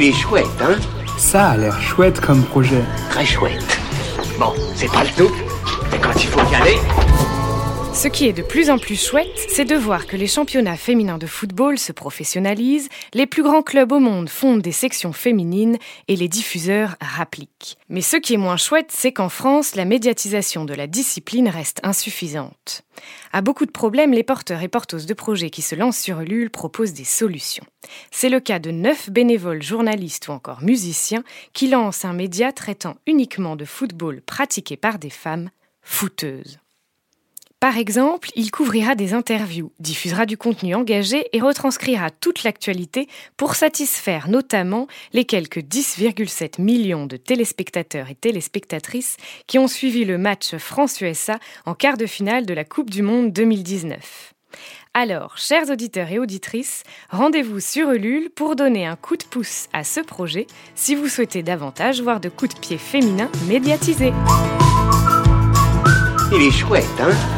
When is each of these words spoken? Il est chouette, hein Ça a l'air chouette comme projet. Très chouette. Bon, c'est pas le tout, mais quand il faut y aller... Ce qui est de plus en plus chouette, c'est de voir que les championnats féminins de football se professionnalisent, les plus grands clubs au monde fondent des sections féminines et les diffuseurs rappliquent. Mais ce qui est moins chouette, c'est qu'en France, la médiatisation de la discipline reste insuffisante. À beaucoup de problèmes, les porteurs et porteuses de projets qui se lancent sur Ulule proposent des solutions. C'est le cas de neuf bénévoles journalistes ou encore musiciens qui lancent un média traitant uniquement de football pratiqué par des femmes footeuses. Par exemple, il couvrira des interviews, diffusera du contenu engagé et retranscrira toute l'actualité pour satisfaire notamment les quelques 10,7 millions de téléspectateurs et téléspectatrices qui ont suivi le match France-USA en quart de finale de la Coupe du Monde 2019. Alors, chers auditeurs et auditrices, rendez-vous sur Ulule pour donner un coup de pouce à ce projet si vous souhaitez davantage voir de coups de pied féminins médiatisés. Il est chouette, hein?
Il 0.00 0.04
est 0.04 0.12
chouette, 0.12 0.46
hein 0.60 0.76
Ça 1.16 1.48
a 1.48 1.56
l'air 1.56 1.82
chouette 1.82 2.20
comme 2.20 2.44
projet. 2.44 2.84
Très 3.10 3.26
chouette. 3.26 3.80
Bon, 4.38 4.52
c'est 4.76 4.86
pas 4.92 5.02
le 5.02 5.10
tout, 5.16 5.34
mais 5.90 5.98
quand 5.98 6.14
il 6.14 6.28
faut 6.28 6.38
y 6.52 6.54
aller... 6.54 6.78
Ce 7.98 8.06
qui 8.06 8.26
est 8.26 8.32
de 8.32 8.42
plus 8.42 8.70
en 8.70 8.78
plus 8.78 8.94
chouette, 8.94 9.26
c'est 9.48 9.64
de 9.64 9.74
voir 9.74 10.06
que 10.06 10.16
les 10.16 10.28
championnats 10.28 10.76
féminins 10.76 11.18
de 11.18 11.26
football 11.26 11.80
se 11.80 11.90
professionnalisent, 11.90 12.88
les 13.12 13.26
plus 13.26 13.42
grands 13.42 13.64
clubs 13.64 13.90
au 13.90 13.98
monde 13.98 14.28
fondent 14.28 14.62
des 14.62 14.70
sections 14.70 15.12
féminines 15.12 15.78
et 16.06 16.14
les 16.14 16.28
diffuseurs 16.28 16.94
rappliquent. 17.00 17.76
Mais 17.88 18.00
ce 18.00 18.16
qui 18.16 18.34
est 18.34 18.36
moins 18.36 18.56
chouette, 18.56 18.92
c'est 18.94 19.10
qu'en 19.10 19.28
France, 19.28 19.74
la 19.74 19.84
médiatisation 19.84 20.64
de 20.64 20.74
la 20.74 20.86
discipline 20.86 21.48
reste 21.48 21.80
insuffisante. 21.82 22.82
À 23.32 23.40
beaucoup 23.40 23.66
de 23.66 23.72
problèmes, 23.72 24.12
les 24.12 24.22
porteurs 24.22 24.62
et 24.62 24.68
porteuses 24.68 25.06
de 25.06 25.14
projets 25.14 25.50
qui 25.50 25.62
se 25.62 25.74
lancent 25.74 25.98
sur 25.98 26.20
Ulule 26.20 26.50
proposent 26.50 26.94
des 26.94 27.02
solutions. 27.02 27.66
C'est 28.12 28.28
le 28.28 28.38
cas 28.38 28.60
de 28.60 28.70
neuf 28.70 29.10
bénévoles 29.10 29.64
journalistes 29.64 30.28
ou 30.28 30.30
encore 30.30 30.62
musiciens 30.62 31.24
qui 31.52 31.66
lancent 31.66 32.04
un 32.04 32.12
média 32.12 32.52
traitant 32.52 32.94
uniquement 33.08 33.56
de 33.56 33.64
football 33.64 34.20
pratiqué 34.20 34.76
par 34.76 35.00
des 35.00 35.10
femmes 35.10 35.50
footeuses. 35.82 36.60
Par 37.60 37.76
exemple, 37.76 38.30
il 38.36 38.52
couvrira 38.52 38.94
des 38.94 39.14
interviews, 39.14 39.72
diffusera 39.80 40.26
du 40.26 40.36
contenu 40.36 40.76
engagé 40.76 41.26
et 41.32 41.40
retranscrira 41.40 42.10
toute 42.10 42.44
l'actualité 42.44 43.08
pour 43.36 43.56
satisfaire 43.56 44.28
notamment 44.28 44.86
les 45.12 45.24
quelques 45.24 45.58
10,7 45.58 46.62
millions 46.62 47.06
de 47.06 47.16
téléspectateurs 47.16 48.10
et 48.10 48.14
téléspectatrices 48.14 49.16
qui 49.48 49.58
ont 49.58 49.66
suivi 49.66 50.04
le 50.04 50.18
match 50.18 50.56
France-USA 50.56 51.40
en 51.66 51.74
quart 51.74 51.96
de 51.96 52.06
finale 52.06 52.46
de 52.46 52.54
la 52.54 52.64
Coupe 52.64 52.90
du 52.90 53.02
Monde 53.02 53.32
2019. 53.32 54.34
Alors, 54.94 55.36
chers 55.36 55.68
auditeurs 55.68 56.12
et 56.12 56.20
auditrices, 56.20 56.84
rendez-vous 57.10 57.58
sur 57.58 57.90
Ulule 57.90 58.30
pour 58.30 58.54
donner 58.54 58.86
un 58.86 58.96
coup 58.96 59.16
de 59.16 59.24
pouce 59.24 59.66
à 59.72 59.82
ce 59.82 59.98
projet 59.98 60.46
si 60.76 60.94
vous 60.94 61.08
souhaitez 61.08 61.42
davantage 61.42 62.02
voir 62.02 62.20
de 62.20 62.28
coups 62.28 62.54
de 62.54 62.60
pied 62.60 62.78
féminins 62.78 63.30
médiatisés. 63.48 64.12
Il 66.32 66.42
est 66.42 66.52
chouette, 66.52 66.86
hein? 67.00 67.37